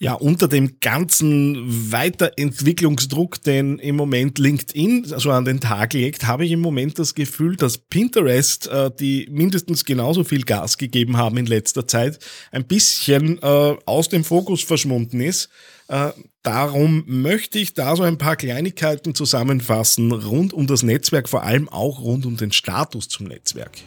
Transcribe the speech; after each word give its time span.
Ja, 0.00 0.14
unter 0.14 0.48
dem 0.48 0.80
ganzen 0.80 1.92
Weiterentwicklungsdruck, 1.92 3.40
den 3.42 3.78
im 3.78 3.94
Moment 3.94 4.38
LinkedIn 4.38 5.04
so 5.04 5.30
an 5.30 5.44
den 5.44 5.60
Tag 5.60 5.92
legt, 5.92 6.26
habe 6.26 6.44
ich 6.44 6.50
im 6.50 6.60
Moment 6.60 6.98
das 6.98 7.14
Gefühl, 7.14 7.54
dass 7.54 7.78
Pinterest, 7.78 8.66
äh, 8.66 8.90
die 8.98 9.28
mindestens 9.30 9.84
genauso 9.84 10.24
viel 10.24 10.42
Gas 10.42 10.78
gegeben 10.78 11.16
haben 11.16 11.36
in 11.36 11.46
letzter 11.46 11.86
Zeit, 11.86 12.18
ein 12.50 12.66
bisschen 12.66 13.38
äh, 13.40 13.76
aus 13.86 14.08
dem 14.08 14.24
Fokus 14.24 14.64
verschwunden 14.64 15.20
ist. 15.20 15.48
Äh, 15.86 16.10
darum 16.42 17.04
möchte 17.06 17.60
ich 17.60 17.74
da 17.74 17.94
so 17.94 18.02
ein 18.02 18.18
paar 18.18 18.34
Kleinigkeiten 18.34 19.14
zusammenfassen 19.14 20.10
rund 20.10 20.52
um 20.52 20.66
das 20.66 20.82
Netzwerk, 20.82 21.28
vor 21.28 21.44
allem 21.44 21.68
auch 21.68 22.00
rund 22.00 22.26
um 22.26 22.36
den 22.36 22.50
Status 22.50 23.08
zum 23.08 23.26
Netzwerk. 23.26 23.78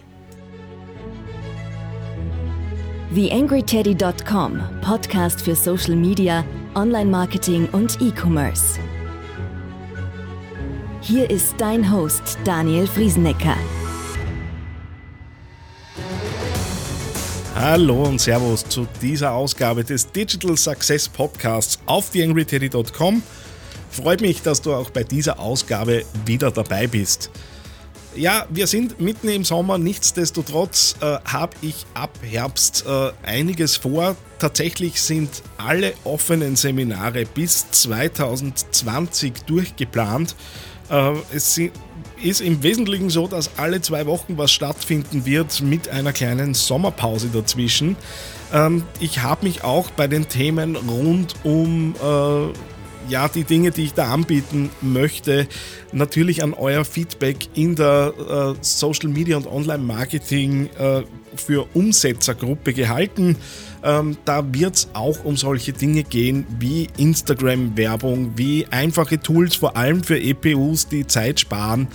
TheAngryTeddy.com, 3.18 4.62
Podcast 4.82 5.42
für 5.42 5.56
Social 5.56 5.96
Media, 5.96 6.46
Online-Marketing 6.76 7.68
und 7.72 8.00
E-Commerce. 8.00 8.78
Hier 11.02 11.28
ist 11.28 11.56
dein 11.58 11.92
Host 11.92 12.38
Daniel 12.46 12.86
Friesenecker. 12.86 13.56
Hallo 17.56 18.04
und 18.04 18.22
Servus 18.22 18.64
zu 18.70 18.86
dieser 19.02 19.32
Ausgabe 19.32 19.84
des 19.84 20.12
Digital 20.12 20.56
Success 20.56 21.10
Podcasts 21.10 21.80
auf 21.88 22.12
TheAngryTeddy.com. 22.12 23.24
Freut 23.90 24.22
mich, 24.22 24.44
dass 24.44 24.62
du 24.62 24.76
auch 24.76 24.92
bei 24.92 25.04
dieser 25.04 25.40
Ausgabe 25.40 26.04
wieder 26.28 26.52
dabei 26.52 26.86
bist. 26.86 27.32
Ja, 28.18 28.48
wir 28.50 28.66
sind 28.66 29.00
mitten 29.00 29.30
im 29.30 29.44
Sommer. 29.44 29.78
Nichtsdestotrotz 29.78 30.96
äh, 31.02 31.20
habe 31.24 31.56
ich 31.62 31.86
ab 31.94 32.10
Herbst 32.24 32.84
äh, 32.88 33.12
einiges 33.24 33.76
vor. 33.78 34.16
Tatsächlich 34.40 35.00
sind 35.00 35.44
alle 35.58 35.94
offenen 36.04 36.56
Seminare 36.56 37.26
bis 37.26 37.70
2020 37.70 39.44
durchgeplant. 39.46 40.36
Äh, 40.90 41.12
es 41.32 41.62
ist 42.20 42.42
im 42.42 42.64
Wesentlichen 42.64 43.12
so, 43.12 43.28
dass 43.28 43.52
alle 43.58 43.82
zwei 43.82 44.08
Wochen 44.08 44.36
was 44.40 44.52
stattfinden 44.52 45.28
wird 45.28 45.62
mit 45.62 45.90
einer 45.90 46.12
kleinen 46.12 46.56
Sommerpause 46.56 47.28
dazwischen. 47.32 47.98
Ähm, 48.52 48.84
ich 49.00 49.22
habe 49.22 49.46
mich 49.46 49.64
auch 49.64 49.92
bei 49.92 50.08
den 50.08 50.28
Themen 50.28 50.76
rund 50.76 51.36
um 51.44 51.94
äh, 52.02 52.77
ja, 53.10 53.28
die 53.28 53.44
Dinge, 53.44 53.72
die 53.72 53.84
ich 53.84 53.94
da 53.94 54.14
anbieten 54.14 54.70
möchte, 54.82 55.48
natürlich 55.92 56.44
an 56.44 56.54
euer 56.54 56.86
Feedback 56.86 57.50
in 57.54 57.76
der 57.76 58.14
äh, 58.18 58.64
Social 58.64 59.10
Media 59.10 59.38
und 59.38 59.48
Online 59.48 59.84
Marketing 59.84 60.70
äh, 60.78 61.04
für 61.36 61.68
Umsetzergruppe 61.74 62.74
gehalten. 62.74 63.36
Ähm, 63.84 64.18
da 64.26 64.54
wird 64.54 64.76
es 64.76 64.90
auch 64.94 65.24
um 65.24 65.38
solche 65.38 65.74
Dinge 65.74 66.04
gehen 66.04 66.46
wie 66.60 66.88
Instagram-Werbung, 66.98 68.34
wie 68.36 68.66
einfache 68.72 69.20
Tools, 69.20 69.56
vor 69.56 69.78
allem 69.78 70.04
für 70.04 70.20
EPUs, 70.20 70.88
die 70.88 71.08
Zeit 71.08 71.40
sparen. 71.40 71.88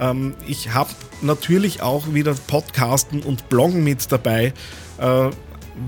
Ähm, 0.00 0.34
ich 0.46 0.72
habe 0.72 0.90
natürlich 1.22 1.82
auch 1.82 2.14
wieder 2.14 2.34
Podcasten 2.46 3.22
und 3.22 3.48
Bloggen 3.48 3.84
mit 3.84 4.10
dabei. 4.10 4.52
Äh, 4.98 5.30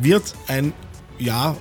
wird 0.00 0.34
ein 0.48 0.72
ja, 1.18 1.56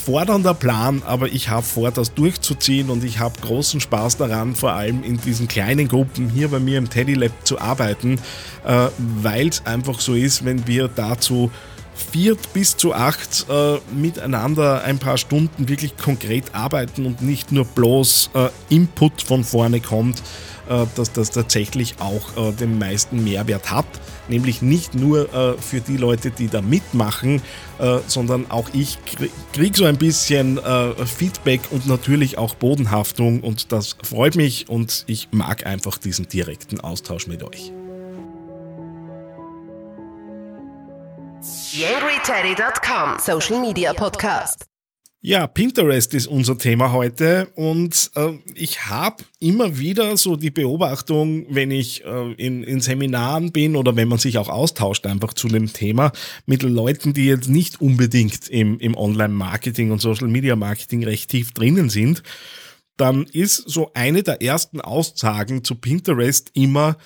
fordernder 0.00 0.54
Plan, 0.54 1.02
aber 1.04 1.28
ich 1.28 1.48
habe 1.48 1.62
vor, 1.62 1.90
das 1.90 2.14
durchzuziehen 2.14 2.90
und 2.90 3.04
ich 3.04 3.18
habe 3.18 3.40
großen 3.40 3.80
Spaß 3.80 4.16
daran, 4.16 4.56
vor 4.56 4.72
allem 4.72 5.02
in 5.02 5.20
diesen 5.20 5.46
kleinen 5.46 5.88
Gruppen 5.88 6.28
hier 6.30 6.48
bei 6.48 6.58
mir 6.58 6.78
im 6.78 6.88
Teddy 6.88 7.14
Lab 7.14 7.32
zu 7.44 7.60
arbeiten, 7.60 8.18
äh, 8.64 8.88
weil 9.22 9.48
es 9.48 9.64
einfach 9.66 10.00
so 10.00 10.14
ist, 10.14 10.44
wenn 10.44 10.66
wir 10.66 10.88
dazu 10.88 11.50
viert 11.94 12.52
bis 12.54 12.76
zu 12.76 12.94
acht 12.94 13.46
äh, 13.50 13.78
miteinander 13.94 14.82
ein 14.84 14.98
paar 14.98 15.18
Stunden 15.18 15.68
wirklich 15.68 15.96
konkret 15.96 16.54
arbeiten 16.54 17.04
und 17.04 17.20
nicht 17.22 17.52
nur 17.52 17.64
bloß 17.64 18.30
äh, 18.34 18.48
Input 18.74 19.22
von 19.22 19.44
vorne 19.44 19.80
kommt, 19.80 20.22
dass 20.94 21.12
das 21.12 21.30
tatsächlich 21.30 21.96
auch 22.00 22.36
äh, 22.36 22.52
den 22.52 22.78
meisten 22.78 23.24
Mehrwert 23.24 23.70
hat. 23.70 23.86
Nämlich 24.28 24.62
nicht 24.62 24.94
nur 24.94 25.32
äh, 25.34 25.58
für 25.58 25.80
die 25.80 25.96
Leute, 25.96 26.30
die 26.30 26.48
da 26.48 26.62
mitmachen, 26.62 27.42
sondern 28.06 28.50
auch 28.50 28.68
ich 28.74 28.98
kriege 29.54 29.74
so 29.74 29.86
ein 29.86 29.96
bisschen 29.96 30.60
Feedback 31.06 31.62
und 31.70 31.86
natürlich 31.86 32.36
auch 32.36 32.54
Bodenhaftung 32.54 33.40
und 33.40 33.72
das 33.72 33.96
freut 34.02 34.36
mich 34.36 34.68
und 34.68 35.04
ich 35.06 35.28
mag 35.30 35.64
einfach 35.64 35.96
diesen 35.96 36.28
direkten 36.28 36.80
Austausch 36.80 37.26
mit 37.26 37.42
euch. 37.42 37.72
YangryTeddy.com 41.72 43.18
Social 43.18 43.60
Media 43.60 43.94
Podcast. 43.94 44.69
Ja, 45.22 45.46
Pinterest 45.46 46.14
ist 46.14 46.28
unser 46.28 46.56
Thema 46.56 46.92
heute 46.92 47.48
und 47.54 48.10
äh, 48.14 48.38
ich 48.54 48.86
habe 48.86 49.22
immer 49.38 49.76
wieder 49.76 50.16
so 50.16 50.34
die 50.34 50.50
Beobachtung, 50.50 51.44
wenn 51.50 51.70
ich 51.70 52.02
äh, 52.06 52.32
in, 52.38 52.62
in 52.62 52.80
Seminaren 52.80 53.52
bin 53.52 53.76
oder 53.76 53.96
wenn 53.96 54.08
man 54.08 54.16
sich 54.16 54.38
auch 54.38 54.48
austauscht 54.48 55.06
einfach 55.06 55.34
zu 55.34 55.48
dem 55.48 55.70
Thema 55.70 56.12
mit 56.46 56.62
Leuten, 56.62 57.12
die 57.12 57.26
jetzt 57.26 57.50
nicht 57.50 57.82
unbedingt 57.82 58.48
im, 58.48 58.80
im 58.80 58.96
Online-Marketing 58.96 59.90
und 59.90 60.00
Social-Media-Marketing 60.00 61.04
recht 61.04 61.28
tief 61.28 61.52
drinnen 61.52 61.90
sind, 61.90 62.22
dann 62.96 63.24
ist 63.24 63.56
so 63.68 63.90
eine 63.92 64.22
der 64.22 64.40
ersten 64.40 64.80
Aussagen 64.80 65.64
zu 65.64 65.74
Pinterest 65.74 66.50
immer, 66.54 66.96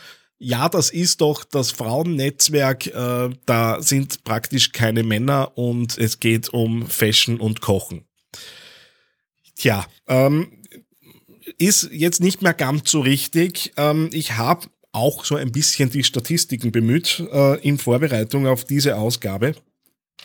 ja, 0.45 0.69
das 0.69 0.91
ist 0.91 1.23
doch 1.23 1.43
das 1.43 1.71
Frauennetzwerk, 1.71 2.87
äh, 2.89 3.31
da 3.47 3.81
sind 3.81 4.25
praktisch 4.25 4.73
keine 4.73 5.03
Männer 5.03 5.57
und 5.57 5.97
es 5.97 6.21
geht 6.21 6.51
um 6.51 6.87
Fashion 6.87 7.41
und 7.41 7.63
Kochen. 7.63 8.05
Tja, 9.57 9.87
ähm, 10.07 10.49
ist 11.57 11.89
jetzt 11.93 12.21
nicht 12.21 12.43
mehr 12.43 12.53
ganz 12.53 12.91
so 12.91 13.01
richtig. 13.01 13.73
Ähm, 13.79 14.11
ich 14.13 14.33
habe 14.33 14.67
auch 14.93 15.25
so 15.25 15.37
ein 15.37 15.51
bisschen 15.51 15.89
die 15.89 16.05
Statistiken 16.05 16.73
bemüht 16.73 17.23
äh, 17.33 17.61
in 17.61 17.79
Vorbereitung 17.79 18.47
auf 18.47 18.65
diese 18.65 18.97
Ausgabe. 18.97 19.55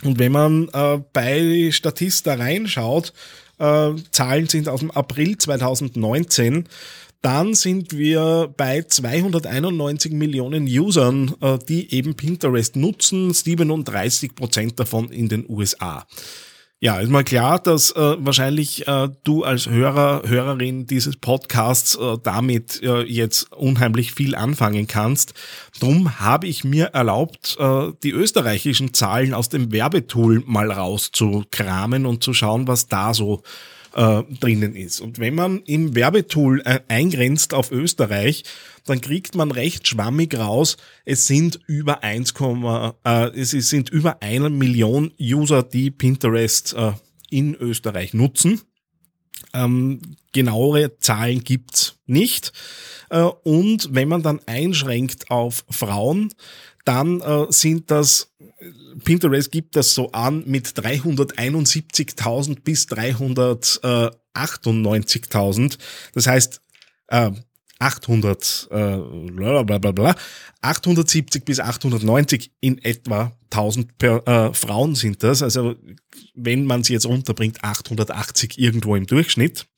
Und 0.04 0.20
wenn 0.20 0.34
man 0.34 0.68
äh, 0.74 1.02
bei 1.14 1.70
Statista 1.72 2.34
reinschaut, 2.34 3.14
äh, 3.58 3.92
Zahlen 4.12 4.48
sind 4.48 4.68
aus 4.68 4.82
dem 4.82 4.92
April 4.92 5.38
2019, 5.38 6.68
dann 7.22 7.54
sind 7.54 7.98
wir 7.98 8.54
bei 8.56 8.84
291 8.84 10.14
Millionen 10.14 10.66
Usern, 10.66 11.36
äh, 11.42 11.58
die 11.68 11.94
eben 11.94 12.16
Pinterest 12.16 12.76
nutzen, 12.76 13.34
37 13.34 14.36
Prozent 14.36 14.80
davon 14.80 15.10
in 15.10 15.28
den 15.28 15.46
USA. 15.50 16.06
Ja, 16.82 17.02
ist 17.02 17.10
mal 17.10 17.26
klar, 17.26 17.60
dass 17.60 17.92
äh, 17.92 18.16
wahrscheinlich 18.20 18.88
äh, 18.88 19.10
du 19.26 19.44
als 19.44 19.68
Hörer, 19.68 20.24
Hörerin 20.26 20.88
dieses 20.88 21.18
Podcasts 21.18 21.96
äh, 21.98 22.18
damit 22.24 22.82
äh, 22.82 23.02
jetzt 23.02 23.52
unheimlich 23.52 24.14
viel 24.14 24.34
anfangen 24.34 24.88
kannst. 24.88 25.34
Drum 25.82 26.22
habe 26.22 26.48
ich 26.48 26.64
mir 26.64 26.86
erlaubt, 26.86 27.58
äh, 27.60 27.92
die 28.02 28.12
österreichischen 28.12 28.94
Zahlen 28.94 29.34
aus 29.34 29.50
dem 29.50 29.74
Werbetool 29.74 30.42
mal 30.46 30.72
rauszukramen 30.72 32.06
und 32.06 32.24
zu 32.24 32.34
schauen, 32.34 32.70
was 32.70 32.88
da 32.88 33.14
so 33.14 33.44
äh, 34.00 34.24
drinnen 34.40 34.78
ist. 34.78 35.02
Und 35.02 35.20
wenn 35.20 35.36
man 35.36 35.62
im 35.64 35.94
Werbetool 35.94 36.62
äh, 36.64 36.80
eingrenzt 36.88 37.54
auf 37.54 37.70
Österreich, 37.70 38.46
dann 38.86 39.02
kriegt 39.02 39.36
man 39.36 39.52
recht 39.52 39.88
schwammig 39.90 40.38
raus, 40.38 40.78
es 41.04 41.28
sind 41.28 41.60
über 41.68 42.02
1, 42.02 42.34
äh, 43.04 43.40
es 43.40 43.52
sind 43.52 43.90
über 43.90 44.22
eine 44.22 44.50
Million 44.50 45.12
User, 45.20 45.64
die 45.64 45.92
Pinterest 45.92 46.74
äh, 46.74 46.94
in 47.30 47.56
Österreich 47.56 48.14
nutzen. 48.14 48.62
Ähm, 49.54 50.00
genauere 50.32 50.98
Zahlen 51.00 51.44
gibt's 51.44 51.96
nicht. 52.06 52.54
Äh, 53.10 53.24
und 53.24 53.94
wenn 53.94 54.08
man 54.08 54.24
dann 54.24 54.40
einschränkt 54.46 55.30
auf 55.30 55.66
Frauen, 55.70 56.34
dann 56.86 57.20
äh, 57.20 57.48
sind 57.50 57.92
das, 57.92 58.32
Pinterest 59.00 59.52
gibt 59.52 59.76
das 59.76 59.94
so 59.94 60.12
an 60.12 60.44
mit 60.46 60.68
371.000 60.68 62.62
bis 62.64 62.88
398.000. 62.88 65.78
Das 66.14 66.28
heißt, 66.28 66.62
äh, 67.08 67.32
800, 67.80 68.68
äh, 68.72 68.98
bla 69.32 69.64
bla 69.64 69.78
bla 69.78 69.92
bla, 69.92 70.16
870 70.62 71.46
bis 71.46 71.62
890 71.62 72.52
in 72.60 72.78
etwa 72.84 73.32
1000 73.50 73.98
per, 73.98 74.28
äh, 74.28 74.54
Frauen 74.54 74.96
sind 74.96 75.24
das. 75.24 75.42
Also 75.42 75.76
wenn 76.36 76.66
man 76.66 76.84
sie 76.84 76.94
jetzt 76.94 77.06
runterbringt, 77.06 77.64
880 77.64 78.60
irgendwo 78.60 78.98
im 78.98 79.08
Durchschnitt. 79.08 79.69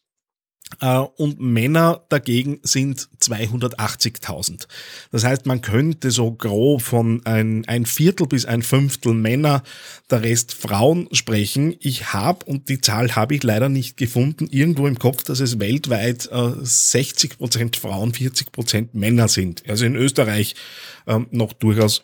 Äh, 0.80 0.98
und 0.98 1.40
Männer 1.40 2.06
dagegen 2.10 2.60
sind 2.64 3.10
280.000. 3.22 4.68
Das 5.12 5.24
heißt, 5.24 5.46
man 5.46 5.62
könnte 5.62 6.12
so 6.12 6.32
grob 6.32 6.82
von 6.82 7.26
ein, 7.26 7.66
ein 7.68 7.86
Viertel 7.86 8.28
bis 8.28 8.46
ein 8.46 8.62
Fünftel 8.62 9.14
Männer, 9.14 9.64
der 10.10 10.24
Rest 10.24 10.54
Frauen 10.54 11.08
sprechen. 11.12 11.76
Ich 11.80 12.14
habe, 12.14 12.46
und 12.46 12.70
die 12.70 12.82
Zahl 12.82 13.16
habe 13.16 13.36
ich 13.36 13.44
leider 13.44 13.70
nicht 13.70 13.98
gefunden, 13.98 14.48
irgendwo 14.50 14.88
im 14.88 14.98
Kopf, 14.98 15.24
dass 15.24 15.40
es 15.40 15.60
weltweit 15.60 16.30
äh, 16.32 16.52
60 16.62 17.38
Prozent 17.38 17.78
Frauen, 17.78 18.14
40 18.14 18.52
Prozent 18.52 18.96
Männer 18.96 19.28
sind. 19.28 19.64
Also 19.70 19.86
in 19.86 19.96
Österreich 19.96 20.56
äh, 21.06 21.20
noch 21.32 21.54
durchaus 21.54 22.04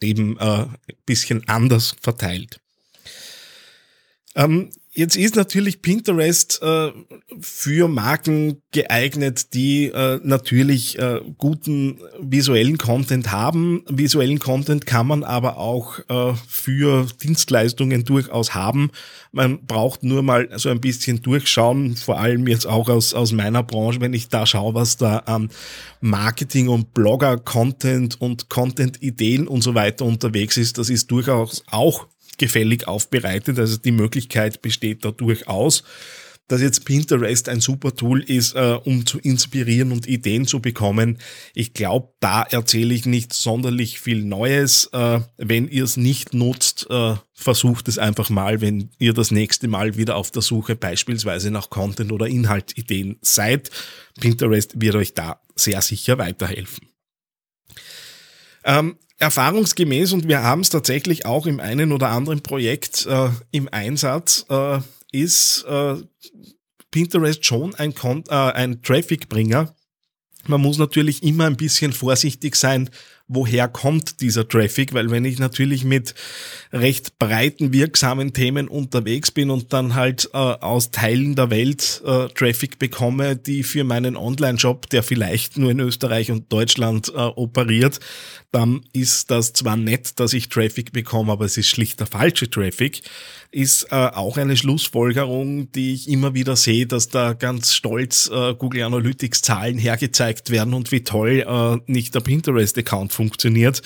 eben 0.00 0.38
äh, 0.38 0.66
bisschen 1.04 1.46
anders 1.48 1.94
verteilt. 2.00 2.60
Ähm, 4.34 4.70
Jetzt 5.00 5.16
ist 5.16 5.34
natürlich 5.34 5.80
Pinterest 5.80 6.60
äh, 6.60 6.90
für 7.40 7.88
Marken 7.88 8.60
geeignet, 8.70 9.54
die 9.54 9.86
äh, 9.86 10.20
natürlich 10.22 10.98
äh, 10.98 11.22
guten 11.38 11.98
visuellen 12.20 12.76
Content 12.76 13.32
haben. 13.32 13.82
Visuellen 13.88 14.40
Content 14.40 14.84
kann 14.84 15.06
man 15.06 15.24
aber 15.24 15.56
auch 15.56 16.00
äh, 16.10 16.34
für 16.46 17.06
Dienstleistungen 17.22 18.04
durchaus 18.04 18.54
haben. 18.54 18.90
Man 19.32 19.64
braucht 19.64 20.02
nur 20.02 20.22
mal 20.22 20.50
so 20.56 20.68
ein 20.68 20.82
bisschen 20.82 21.22
durchschauen, 21.22 21.96
vor 21.96 22.20
allem 22.20 22.46
jetzt 22.46 22.66
auch 22.66 22.90
aus, 22.90 23.14
aus 23.14 23.32
meiner 23.32 23.62
Branche, 23.62 24.02
wenn 24.02 24.12
ich 24.12 24.28
da 24.28 24.44
schaue, 24.44 24.74
was 24.74 24.98
da 24.98 25.20
an 25.20 25.48
Marketing 26.02 26.68
und 26.68 26.92
Blogger-Content 26.92 28.20
und 28.20 28.50
Content-Ideen 28.50 29.48
und 29.48 29.62
so 29.62 29.74
weiter 29.74 30.04
unterwegs 30.04 30.58
ist. 30.58 30.76
Das 30.76 30.90
ist 30.90 31.10
durchaus 31.10 31.64
auch 31.70 32.06
gefällig 32.40 32.88
aufbereitet. 32.88 33.58
Also 33.58 33.76
die 33.76 33.92
Möglichkeit 33.92 34.62
besteht 34.62 35.04
da 35.04 35.12
durchaus. 35.12 35.84
Dass 36.48 36.60
jetzt 36.60 36.84
Pinterest 36.84 37.48
ein 37.48 37.60
super 37.60 37.94
Tool 37.94 38.24
ist, 38.24 38.56
äh, 38.56 38.76
um 38.82 39.06
zu 39.06 39.20
inspirieren 39.20 39.92
und 39.92 40.08
Ideen 40.08 40.48
zu 40.48 40.58
bekommen. 40.58 41.18
Ich 41.54 41.74
glaube, 41.74 42.12
da 42.18 42.42
erzähle 42.42 42.92
ich 42.92 43.06
nicht 43.06 43.32
sonderlich 43.32 44.00
viel 44.00 44.24
Neues. 44.24 44.86
Äh, 44.92 45.20
wenn 45.36 45.68
ihr 45.68 45.84
es 45.84 45.96
nicht 45.96 46.34
nutzt, 46.34 46.88
äh, 46.90 47.14
versucht 47.34 47.86
es 47.86 47.98
einfach 47.98 48.30
mal, 48.30 48.60
wenn 48.60 48.90
ihr 48.98 49.12
das 49.12 49.30
nächste 49.30 49.68
Mal 49.68 49.96
wieder 49.96 50.16
auf 50.16 50.32
der 50.32 50.42
Suche 50.42 50.74
beispielsweise 50.74 51.52
nach 51.52 51.70
Content 51.70 52.10
oder 52.10 52.26
Inhaltideen 52.26 53.18
seid. 53.22 53.70
Pinterest 54.18 54.80
wird 54.80 54.96
euch 54.96 55.14
da 55.14 55.40
sehr 55.54 55.82
sicher 55.82 56.18
weiterhelfen. 56.18 56.88
Ähm, 58.64 58.96
erfahrungsgemäß, 59.20 60.12
und 60.12 60.26
wir 60.26 60.42
haben 60.42 60.62
es 60.62 60.70
tatsächlich 60.70 61.26
auch 61.26 61.46
im 61.46 61.60
einen 61.60 61.92
oder 61.92 62.08
anderen 62.08 62.42
Projekt 62.42 63.06
äh, 63.06 63.28
im 63.52 63.68
Einsatz, 63.70 64.46
äh, 64.48 64.80
ist 65.12 65.64
äh, 65.68 65.96
Pinterest 66.90 67.44
schon 67.44 67.74
ein, 67.74 67.94
äh, 68.02 68.34
ein 68.34 68.82
Trafficbringer. 68.82 69.74
Man 70.46 70.60
muss 70.62 70.78
natürlich 70.78 71.22
immer 71.22 71.44
ein 71.44 71.56
bisschen 71.56 71.92
vorsichtig 71.92 72.56
sein, 72.56 72.88
woher 73.32 73.68
kommt 73.68 74.20
dieser 74.20 74.46
Traffic, 74.46 74.92
weil 74.92 75.10
wenn 75.10 75.24
ich 75.24 75.38
natürlich 75.38 75.84
mit 75.84 76.14
recht 76.72 77.18
breiten, 77.20 77.72
wirksamen 77.72 78.32
Themen 78.32 78.66
unterwegs 78.66 79.30
bin 79.30 79.50
und 79.50 79.72
dann 79.72 79.94
halt 79.94 80.28
äh, 80.32 80.36
aus 80.36 80.90
Teilen 80.90 81.36
der 81.36 81.48
Welt 81.50 82.02
äh, 82.04 82.26
Traffic 82.28 82.80
bekomme, 82.80 83.36
die 83.36 83.62
für 83.62 83.84
meinen 83.84 84.16
Online-Shop, 84.16 84.90
der 84.90 85.04
vielleicht 85.04 85.56
nur 85.58 85.70
in 85.70 85.78
Österreich 85.78 86.32
und 86.32 86.52
Deutschland 86.52 87.08
äh, 87.14 87.18
operiert, 87.18 88.00
dann 88.50 88.80
ist 88.92 89.30
das 89.30 89.52
zwar 89.52 89.76
nett, 89.76 90.18
dass 90.18 90.32
ich 90.32 90.48
Traffic 90.48 90.92
bekomme, 90.92 91.30
aber 91.30 91.44
es 91.44 91.56
ist 91.56 91.68
schlicht 91.68 92.00
der 92.00 92.08
falsche 92.08 92.50
Traffic, 92.50 93.02
ist 93.52 93.88
äh, 93.90 93.94
auch 93.94 94.36
eine 94.36 94.56
Schlussfolgerung, 94.56 95.70
die 95.72 95.94
ich 95.94 96.08
immer 96.08 96.34
wieder 96.34 96.56
sehe, 96.56 96.86
dass 96.86 97.08
da 97.08 97.32
ganz 97.32 97.74
stolz 97.74 98.28
äh, 98.32 98.54
Google 98.54 98.82
Analytics 98.82 99.42
Zahlen 99.42 99.78
hergezeigt 99.78 100.50
werden 100.50 100.74
und 100.74 100.90
wie 100.90 101.02
toll 101.02 101.44
äh, 101.46 101.78
nicht 101.90 102.14
der 102.14 102.20
Pinterest-Account 102.20 103.12
funktioniert. 103.20 103.82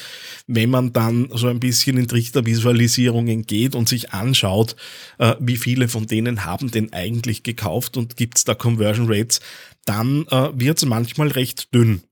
Wenn 0.47 0.71
man 0.71 0.93
dann 0.93 1.29
so 1.33 1.49
ein 1.49 1.59
bisschen 1.59 1.99
in 1.99 2.07
Trichtervisualisierungen 2.07 3.47
geht 3.47 3.75
und 3.75 3.89
sich 3.89 4.13
anschaut, 4.13 4.77
äh, 5.19 5.35
wie 5.41 5.57
viele 5.57 5.89
von 5.89 6.07
denen 6.07 6.45
haben 6.45 6.71
denn 6.71 6.93
eigentlich 6.93 7.43
gekauft 7.43 7.97
und 7.97 8.17
gibt's 8.17 8.45
da 8.45 8.55
Conversion 8.55 9.09
Rates, 9.09 9.41
dann 9.87 10.25
äh, 10.29 10.51
wird's 10.55 10.85
manchmal 10.85 11.29
recht 11.29 11.75
dünn. 11.75 12.03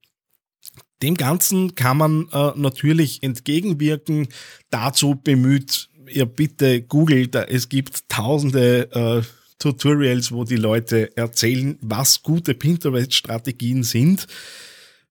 Dem 1.00 1.16
Ganzen 1.16 1.76
kann 1.76 1.96
man 1.96 2.28
äh, 2.32 2.50
natürlich 2.56 3.22
entgegenwirken. 3.22 4.26
Dazu 4.70 5.14
bemüht 5.14 5.88
ihr 6.08 6.26
bitte 6.26 6.82
googelt, 6.82 7.36
es 7.36 7.68
gibt 7.68 8.08
tausende 8.08 8.90
äh, 8.92 9.22
Tutorials, 9.62 10.32
wo 10.32 10.42
die 10.42 10.56
Leute 10.56 11.16
erzählen, 11.16 11.78
was 11.80 12.24
gute 12.24 12.52
Pinterest-Strategien 12.52 13.84
sind. 13.84 14.26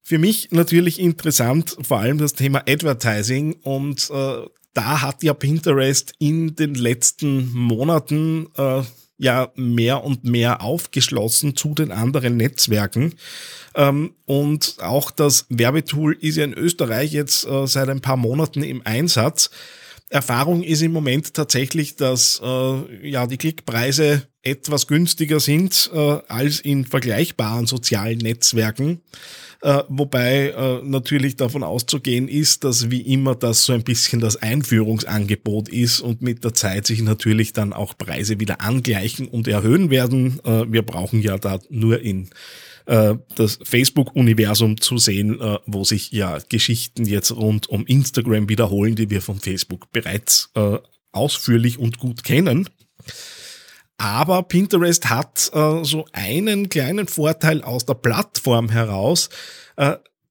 Für 0.01 0.17
mich 0.17 0.49
natürlich 0.51 0.99
interessant, 0.99 1.77
vor 1.81 1.99
allem 1.99 2.17
das 2.17 2.33
Thema 2.33 2.63
Advertising 2.67 3.53
und 3.61 4.09
äh, 4.11 4.45
da 4.73 5.01
hat 5.01 5.23
ja 5.23 5.33
Pinterest 5.33 6.13
in 6.17 6.55
den 6.55 6.75
letzten 6.75 7.51
Monaten 7.53 8.47
äh, 8.57 8.81
ja 9.17 9.51
mehr 9.55 10.03
und 10.03 10.23
mehr 10.23 10.61
aufgeschlossen 10.61 11.55
zu 11.55 11.75
den 11.75 11.91
anderen 11.91 12.37
Netzwerken. 12.37 13.13
Ähm, 13.75 14.15
und 14.25 14.77
auch 14.81 15.11
das 15.11 15.45
Werbetool 15.49 16.17
ist 16.19 16.37
ja 16.37 16.43
in 16.43 16.53
Österreich 16.53 17.11
jetzt 17.11 17.45
äh, 17.45 17.67
seit 17.67 17.89
ein 17.89 18.01
paar 18.01 18.17
Monaten 18.17 18.63
im 18.63 18.81
Einsatz. 18.83 19.51
Erfahrung 20.11 20.61
ist 20.61 20.81
im 20.81 20.91
Moment 20.91 21.33
tatsächlich, 21.33 21.95
dass 21.95 22.41
äh, 22.43 23.09
ja 23.09 23.27
die 23.27 23.37
Klickpreise 23.37 24.27
etwas 24.43 24.87
günstiger 24.87 25.39
sind 25.39 25.89
äh, 25.93 25.97
als 26.27 26.59
in 26.59 26.83
vergleichbaren 26.85 27.65
sozialen 27.65 28.17
Netzwerken. 28.17 29.01
Äh, 29.61 29.83
wobei 29.87 30.49
äh, 30.49 30.81
natürlich 30.83 31.37
davon 31.37 31.63
auszugehen 31.63 32.27
ist, 32.27 32.65
dass 32.65 32.91
wie 32.91 33.01
immer 33.01 33.35
das 33.35 33.63
so 33.63 33.71
ein 33.71 33.83
bisschen 33.83 34.19
das 34.19 34.35
Einführungsangebot 34.35 35.69
ist 35.69 36.01
und 36.01 36.21
mit 36.21 36.43
der 36.43 36.53
Zeit 36.55 36.87
sich 36.87 37.01
natürlich 37.01 37.53
dann 37.53 37.71
auch 37.71 37.97
Preise 37.97 38.39
wieder 38.39 38.59
angleichen 38.59 39.29
und 39.29 39.47
erhöhen 39.47 39.91
werden. 39.91 40.41
Äh, 40.43 40.65
wir 40.69 40.81
brauchen 40.81 41.21
ja 41.21 41.37
da 41.37 41.59
nur 41.69 42.01
in 42.01 42.29
äh, 42.85 43.15
das 43.35 43.59
Facebook-Universum 43.63 44.79
zu 44.79 44.97
sehen, 44.97 45.39
äh, 45.39 45.59
wo 45.65 45.83
sich 45.83 46.11
ja 46.11 46.39
Geschichten 46.49 47.05
jetzt 47.05 47.31
rund 47.31 47.69
um 47.69 47.85
Instagram 47.85 48.49
wiederholen, 48.49 48.95
die 48.95 49.09
wir 49.09 49.21
von 49.21 49.39
Facebook 49.39 49.91
bereits 49.91 50.49
äh, 50.55 50.77
ausführlich 51.11 51.77
und 51.77 51.97
gut 51.97 52.23
kennen. 52.23 52.69
Aber 53.97 54.43
Pinterest 54.43 55.09
hat 55.09 55.51
äh, 55.53 55.83
so 55.83 56.05
einen 56.11 56.69
kleinen 56.69 57.07
Vorteil 57.07 57.61
aus 57.61 57.85
der 57.85 57.93
Plattform 57.93 58.69
heraus. 58.69 59.29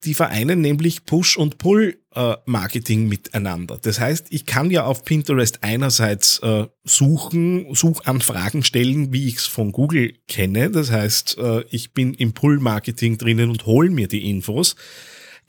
Äh, 0.00 0.04
die 0.04 0.14
vereinen 0.14 0.60
nämlich 0.60 1.04
Push- 1.04 1.36
und 1.36 1.58
Pull-Marketing 1.58 3.08
miteinander. 3.08 3.78
Das 3.80 4.00
heißt, 4.00 4.26
ich 4.30 4.46
kann 4.46 4.70
ja 4.70 4.84
auf 4.84 5.04
Pinterest 5.04 5.62
einerseits 5.62 6.38
äh, 6.40 6.66
suchen, 6.84 7.74
Suchanfragen 7.74 8.64
stellen, 8.64 9.12
wie 9.12 9.28
ich 9.28 9.36
es 9.36 9.46
von 9.46 9.72
Google 9.72 10.14
kenne. 10.28 10.70
Das 10.70 10.90
heißt, 10.90 11.38
äh, 11.38 11.64
ich 11.70 11.92
bin 11.92 12.14
im 12.14 12.32
Pull-Marketing 12.32 13.18
drinnen 13.18 13.50
und 13.50 13.66
hole 13.66 13.90
mir 13.90 14.08
die 14.08 14.28
Infos. 14.30 14.76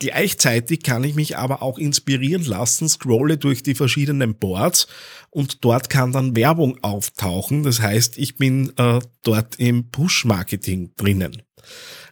Gleichzeitig 0.02 0.82
kann 0.82 1.04
ich 1.04 1.14
mich 1.14 1.38
aber 1.38 1.62
auch 1.62 1.78
inspirieren 1.78 2.44
lassen, 2.44 2.90
scrolle 2.90 3.38
durch 3.38 3.62
die 3.62 3.76
verschiedenen 3.76 4.34
Boards 4.34 4.88
und 5.30 5.64
dort 5.64 5.92
kann 5.92 6.12
dann 6.12 6.36
Werbung 6.36 6.84
auftauchen. 6.84 7.62
Das 7.62 7.82
heißt, 7.82 8.18
ich 8.18 8.36
bin 8.36 8.76
äh, 8.78 9.00
dort 9.22 9.60
im 9.60 9.92
Push-Marketing 9.92 10.94
drinnen. 10.98 11.44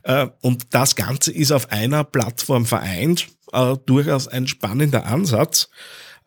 Äh, 0.04 0.28
und 0.42 0.68
das 0.76 0.96
Ganze 0.96 1.32
ist 1.32 1.52
auf 1.52 1.72
einer 1.72 2.04
Plattform 2.04 2.68
vereint, 2.68 3.28
äh, 3.54 3.76
durchaus 3.88 4.28
ein 4.28 4.46
spannender 4.46 5.08
Ansatz. 5.08 5.70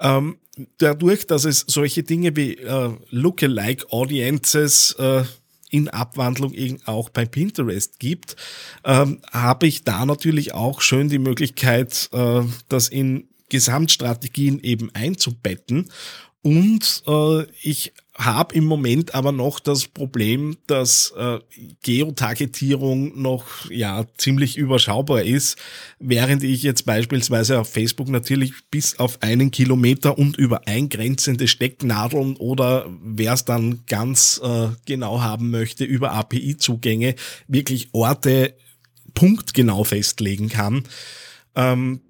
Ähm, 0.00 0.38
dadurch, 0.78 1.28
dass 1.28 1.44
es 1.44 1.60
solche 1.68 2.02
Dinge 2.02 2.34
wie 2.34 2.54
äh, 2.54 2.90
Lookalike 3.10 3.86
Audiences 3.92 4.96
in 5.72 5.88
Abwandlung 5.88 6.52
eben 6.52 6.78
auch 6.84 7.08
bei 7.08 7.24
Pinterest 7.24 7.98
gibt, 7.98 8.36
ähm, 8.84 9.20
habe 9.32 9.66
ich 9.66 9.82
da 9.82 10.04
natürlich 10.04 10.54
auch 10.54 10.82
schön 10.82 11.08
die 11.08 11.18
Möglichkeit, 11.18 12.10
äh, 12.12 12.42
das 12.68 12.88
in 12.88 13.28
Gesamtstrategien 13.48 14.60
eben 14.60 14.94
einzubetten. 14.94 15.90
Und 16.42 17.02
äh, 17.06 17.44
ich 17.62 17.94
habe 18.14 18.54
im 18.54 18.64
Moment 18.64 19.14
aber 19.14 19.32
noch 19.32 19.58
das 19.58 19.86
Problem, 19.86 20.58
dass 20.66 21.12
äh, 21.16 21.38
Geotargetierung 21.82 23.20
noch 23.20 23.70
ja 23.70 24.04
ziemlich 24.18 24.58
überschaubar 24.58 25.22
ist, 25.22 25.56
während 25.98 26.42
ich 26.42 26.62
jetzt 26.62 26.84
beispielsweise 26.84 27.58
auf 27.58 27.70
Facebook 27.70 28.08
natürlich 28.08 28.52
bis 28.70 28.98
auf 28.98 29.22
einen 29.22 29.50
Kilometer 29.50 30.18
und 30.18 30.36
über 30.36 30.68
eingrenzende 30.68 31.48
Stecknadeln 31.48 32.36
oder 32.36 32.86
wer 33.02 33.32
es 33.32 33.46
dann 33.46 33.86
ganz 33.86 34.40
äh, 34.44 34.68
genau 34.84 35.22
haben 35.22 35.50
möchte 35.50 35.84
über 35.84 36.12
API-Zugänge 36.12 37.14
wirklich 37.48 37.88
Orte 37.92 38.54
punktgenau 39.14 39.84
festlegen 39.84 40.50
kann. 40.50 40.84
Ähm, 41.54 42.02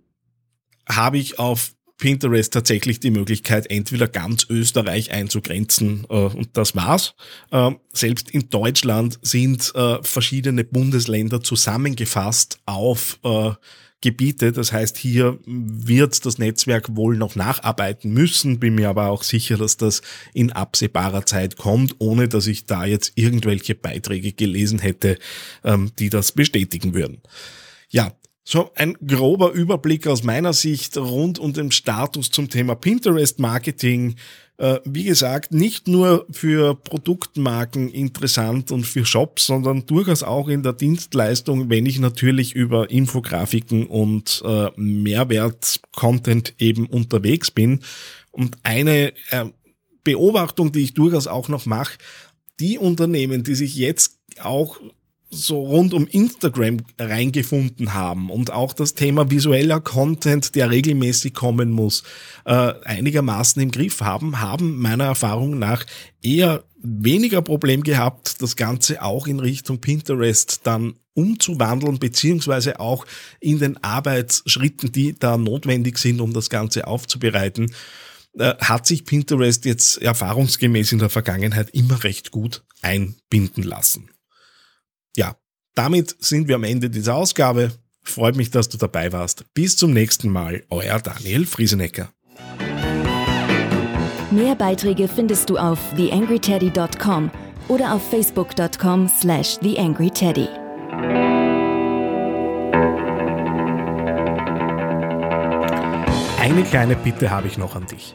habe 0.89 1.19
ich 1.19 1.39
auf 1.39 1.73
Pinterest 2.03 2.53
tatsächlich 2.53 2.99
die 2.99 3.13
Möglichkeit, 3.13 3.71
entweder 3.71 4.09
ganz 4.09 4.45
Österreich 4.51 5.13
einzugrenzen 5.13 6.05
äh, 6.11 6.15
und 6.15 6.49
das 6.55 6.75
war's. 6.75 7.15
Äh, 7.53 7.71
selbst 7.93 8.29
in 8.29 8.51
Deutschland 8.51 9.21
sind 9.23 9.71
äh, 9.77 10.03
verschiedene 10.03 10.65
Bundesländer 10.65 11.45
zusammengefasst 11.45 12.59
auf 12.67 13.21
äh, 13.23 13.53
Gebiete. 14.01 14.51
Das 14.51 14.73
heißt, 14.73 14.97
hier 14.97 15.39
wird 15.47 16.27
das 16.27 16.39
Netzwerk 16.39 16.97
wohl 16.97 17.17
noch 17.17 17.37
nacharbeiten 17.37 18.13
müssen, 18.13 18.59
bin 18.59 18.75
mir 18.75 18.89
aber 18.89 19.09
auch 19.11 19.23
sicher, 19.23 19.57
dass 19.57 19.77
das 19.77 20.03
in 20.35 20.51
absehbarer 20.51 21.25
Zeit 21.25 21.57
kommt, 21.57 21.95
ohne 22.01 22.27
dass 22.27 22.49
ich 22.49 22.67
da 22.67 22.85
jetzt 22.85 23.13
irgendwelche 23.15 23.77
Beiträge 23.77 24.33
gelesen 24.33 24.81
hätte, 24.81 25.21
ähm, 25.63 25.93
die 26.01 26.11
das 26.11 26.33
bestätigen 26.33 26.95
würden. 26.95 27.23
Ja, 27.91 28.13
So 28.45 28.73
ein 28.75 28.95
grober 29.07 29.53
Überblick 29.53 30.09
aus 30.09 30.25
meiner 30.25 30.53
Sicht 30.53 30.97
rund 30.97 31.39
um 31.39 31.53
den 31.53 31.71
Status 31.71 32.31
zum 32.31 32.49
Thema 32.49 32.75
Pinterest 32.75 33.39
Marketing. 33.39 34.17
Äh, 34.59 34.81
wie 34.85 35.05
gesagt, 35.05 35.53
nicht 35.53 35.87
nur 35.87 36.27
für 36.31 36.75
Produktmarken 36.75 37.89
interessant 37.89 38.73
und 38.73 38.85
für 38.85 39.07
Shops, 39.07 39.47
sondern 39.47 39.87
durchaus 39.87 40.25
auch 40.25 40.49
in 40.49 40.65
der 40.65 40.73
Dienstleistung, 40.73 41.71
wenn 41.71 41.87
ich 41.87 42.01
natürlich 42.01 42.55
über 42.55 42.91
Infografiken 42.91 43.87
und 43.87 44.43
äh, 44.45 44.71
Mehrwert-Content 44.77 46.55
eben 46.59 46.87
unterwegs 46.87 47.53
bin. 47.53 47.81
Und 48.33 48.59
eine 48.65 49.13
äh, 49.31 49.45
Beobachtung, 50.03 50.73
die 50.73 50.83
ich 50.83 50.95
durchaus 50.95 51.29
auch 51.29 51.49
noch 51.49 51.65
mache, 51.65 51.99
die 52.59 52.77
Unternehmen, 52.77 53.45
die 53.45 53.55
sich 53.55 53.77
jetzt 53.77 54.19
auch 54.41 54.81
so 55.33 55.63
rund 55.63 55.95
um 55.95 56.07
Instagram 56.07 56.79
reingefunden 56.99 57.95
haben 57.95 58.31
und 58.31 58.53
auch 58.53 58.75
das 58.75 58.95
Thema 58.95 59.31
visueller 59.31 59.81
Content, 59.81 60.55
der 60.55 60.71
regelmäßig 60.71 61.33
kommen 61.33 61.71
muss, 61.71 62.03
äh, 62.45 62.75
einigermaßen 62.85 63.61
im 63.63 63.71
Griff 63.71 64.03
haben, 64.03 64.41
haben 64.41 64.79
meiner 64.79 65.05
Erfahrung 65.05 65.59
nach 65.59 65.85
eher 66.23 66.65
weniger 66.83 67.43
Problem 67.43 67.83
gehabt, 67.83 68.43
das 68.43 68.57
Ganze 68.57 69.03
auch 69.03 69.27
in 69.27 69.41
Richtung 69.41 69.81
Pinterest 69.81 70.61
dann 70.65 70.95
umzuwandeln, 71.15 71.99
beziehungsweise 71.99 72.81
auch 72.81 73.07
in 73.41 73.59
den 73.59 73.83
Arbeitsschritten, 73.83 74.93
die 74.93 75.19
da 75.19 75.37
notwendig 75.37 75.99
sind, 75.99 76.21
um 76.21 76.33
das 76.33 76.51
Ganze 76.51 76.87
aufzubereiten, 76.87 77.73
äh, 78.39 78.55
hat 78.59 78.87
sich 78.87 79.05
Pinterest 79.05 79.65
jetzt 79.65 80.01
erfahrungsgemäß 80.03 80.93
in 80.93 80.99
der 80.99 81.11
Vergangenheit 81.11 81.71
immer 81.71 82.05
recht 82.05 82.31
gut 82.31 82.63
einbinden 82.83 83.63
lassen. 83.63 84.11
Ja, 85.17 85.37
damit 85.75 86.17
sind 86.21 86.49
wir 86.49 86.57
am 86.57 86.65
Ende 86.65 86.91
dieser 86.91 87.15
Ausgabe. 87.15 87.73
Freut 88.03 88.37
mich, 88.37 88.51
dass 88.51 88.69
du 88.69 88.79
dabei 88.79 89.13
warst. 89.13 89.45
Bis 89.55 89.77
zum 89.77 89.93
nächsten 89.93 90.29
Mal, 90.29 90.65
euer 90.71 90.99
Daniel 90.99 91.47
Friesenecker. 91.47 92.13
Mehr 94.31 94.55
Beiträge 94.57 95.09
findest 95.09 95.51
du 95.51 95.59
auf 95.59 95.79
theangryteddy.com 95.97 97.31
oder 97.69 97.95
auf 97.95 98.03
facebook.com 98.11 99.09
slash 99.09 99.59
theangryteddy. 99.59 100.49
Eine 106.41 106.65
kleine 106.65 106.97
Bitte 106.97 107.31
habe 107.31 107.47
ich 107.47 107.57
noch 107.57 107.77
an 107.77 107.87
dich. 107.87 108.15